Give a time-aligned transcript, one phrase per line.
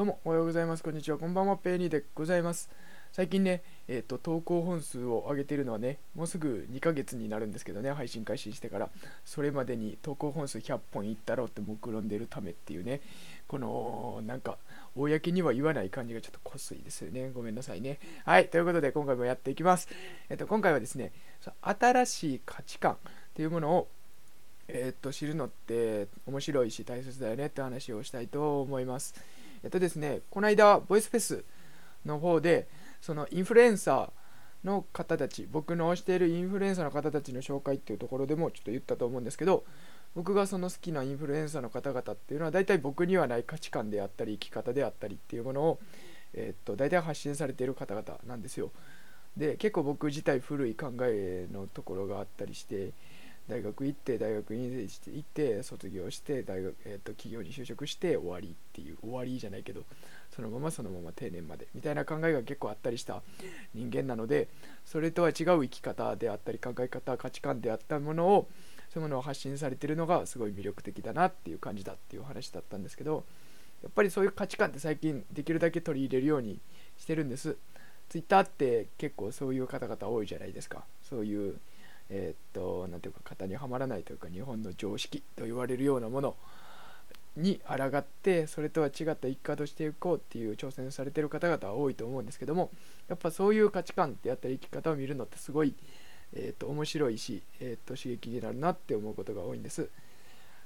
[0.00, 0.82] どうもおはようございます。
[0.82, 1.18] こんにちは。
[1.18, 1.58] こんばんは。
[1.58, 2.70] ペイニーでございます。
[3.12, 8.88] 最近ね、えっ、と、投稿本数を上げているのはね、もうすぐ2ヶ月になるんですけどね、配信開始してから、
[9.26, 13.02] それまでに投稿本数100本いったろうって目論んでるためっていうね、
[13.46, 14.56] この、なんか、
[14.96, 17.30] 公には言わない感じがちょっとこすいですよね。
[17.34, 17.98] ごめんなさいね。
[18.24, 19.86] はい、ということで今回もやっていきます。
[20.30, 21.12] えっ、と、今回はですね、
[21.60, 22.96] 新しい価値観っ
[23.34, 23.88] ていうものを
[24.72, 29.14] えっと知るのって面白いし大切だよねって話をしたいと思います。
[29.62, 31.44] えっとですね、この間、ボイスフェス
[32.04, 32.68] の方で、
[33.00, 39.64] そのインフルエンサーの方たち、僕の推しているインフルエンサーの方たちの紹介っていうところでもちょっと言ったと思うんですけど、
[40.14, 45.78] 僕がその好きなインフルエンサーの方々っていうのは、大体僕にはない価値観であったり、生き方であったりっていうものを、
[46.34, 48.70] えっと、大体発信されている方々なんですよ。
[49.36, 52.92] で、結構僕自体古い考えのところがあったりして、
[53.50, 59.82] 大学行って大学院して行って卒業して大学、えー、と企業に就職して終わりっていう終わりじゃないけど
[60.34, 63.22] そのままそのまま定年までみたいな考えが結構あったりした
[63.74, 64.48] 人間なので
[64.86, 68.48] それとは違う生き方であったり考え方価値観であったものを
[68.92, 73.24] そういうものを発信されてるのがすごい魅力的だなっていう感じだっていう話だったんですけど
[73.82, 76.60] やっぱりそういう価値観って最近できるだけ取り入れるように
[76.98, 77.56] してるんです。
[78.10, 80.84] Twitter って結構そういう方々多いじゃないですか。
[81.08, 81.58] そういう
[82.10, 86.36] え、っと、なんていうか、型にはまらないというか、日本の常識と言われるようなもの
[87.36, 92.70] に抗って、それとは違った生き方をしていこうっていう挑戦されてる方々は多いと思うんですけども、
[93.08, 95.74] やっぱそういう価値観であったり生き方を見るのってすごい、
[96.34, 99.88] えー、っと、面白いし、えー、っと、刺激になるなって思うことが多いんです。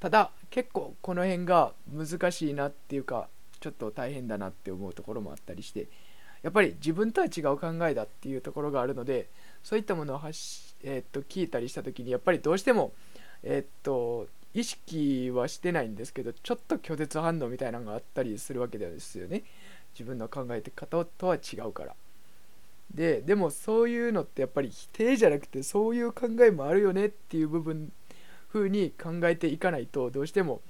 [0.00, 3.28] ただ、結構この辺が難しいなっていうか、
[3.60, 5.88] ちょっと大変だなって思うところもあったりして、
[6.42, 9.28] やっぱり自分とは違う考えだっていうところがあるので
[9.62, 12.92] そういったものを発し、え、っと聞いたりした時にやっぱりどうしても、
[13.42, 19.42] え、っと意識はしてないんですけどちょっと拒絶反応みたいなのがあったりするわけですよね。
[19.92, 21.94] 自分の考えて方とは違うから。
[22.94, 27.92] ででもそういうのってやっぱり否定じゃなくてそういう考えもあるよねっていう部分
[28.52, 30.60] 風に考えていかないとどうしても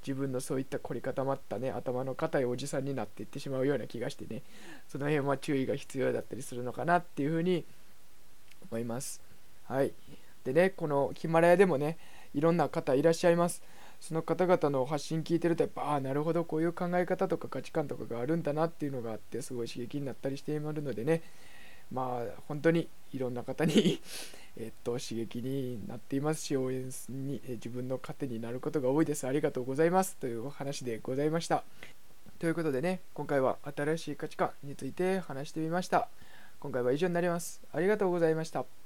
[0.00, 4.42] 自分のそういった凝り固まったね頭の固いおじさんになっていってしまうような気がしてね。
[4.88, 7.64] その辺は注意が必要だったりするのかなっていうふうに
[8.70, 9.25] 思います。
[9.68, 9.92] はい
[10.44, 11.98] でねこのヒマラヤでもね
[12.34, 13.62] いろんな方いらっしゃいます
[14.00, 21.22] その方々の発信聞いてるとやっぱああなるほどこういう考え方とか価値観とかがあるんだなっていうのがあってすごい刺激になったりしているのでね
[21.90, 24.00] まあ本当にいろんな方に
[24.58, 29.26] えっと、刺激になっていますし、応援に、え自分の糧になることが多いです。
[29.26, 30.16] ありがとうございます。
[30.16, 31.62] というお話でございました。
[32.38, 36.08] ということでね、今回は新しい価値観について話してみました。
[36.58, 37.60] 今回は以上になります。
[37.70, 38.85] ありがとうございました。